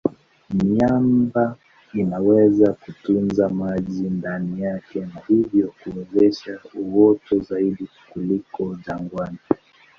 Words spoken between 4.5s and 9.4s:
yake na hivyo kuwezesha uoto zaidi kuliko jangwani.